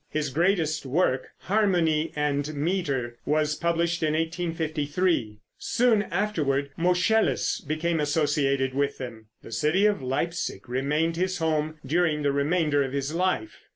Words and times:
His 0.09 0.31
greatest 0.31 0.83
work, 0.83 1.27
"Harmony 1.41 2.11
and 2.15 2.55
Meter," 2.55 3.17
was 3.23 3.53
published 3.53 4.01
in 4.01 4.15
1853. 4.15 5.37
Soon 5.59 6.01
afterward 6.01 6.71
Moscheles 6.75 7.61
became 7.67 7.99
associated 7.99 8.73
with 8.73 8.97
them. 8.97 9.27
The 9.43 9.51
city 9.51 9.85
of 9.85 10.01
Leipsic 10.01 10.67
remained 10.67 11.17
his 11.17 11.37
home 11.37 11.77
during 11.85 12.23
the 12.23 12.31
remainder 12.31 12.81
of 12.81 12.93
his 12.93 13.13
life. 13.13 13.59